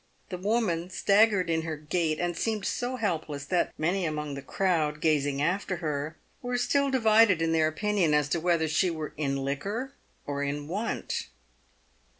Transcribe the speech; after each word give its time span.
The 0.29 0.37
woman 0.39 0.89
staggered 0.89 1.47
in 1.47 1.61
her 1.61 1.77
gait, 1.77 2.19
and 2.19 2.35
seemed 2.35 2.65
so 2.65 2.95
helpless, 2.95 3.45
that 3.45 3.71
many 3.77 4.03
among 4.03 4.33
the 4.33 4.41
crowd, 4.41 4.99
gazing 4.99 5.43
after 5.43 5.75
her, 5.75 6.17
were 6.41 6.57
still 6.57 6.89
divided 6.89 7.39
in 7.39 7.51
their 7.51 7.67
opinion 7.67 8.15
as 8.15 8.27
to 8.29 8.39
whether 8.39 8.67
she 8.67 8.89
were 8.89 9.13
in 9.15 9.37
liquor 9.37 9.93
or 10.25 10.41
in 10.41 10.67
want. 10.67 11.27